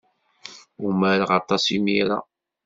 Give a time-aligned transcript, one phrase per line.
[0.87, 2.19] Umareɣ aṭas imir-a.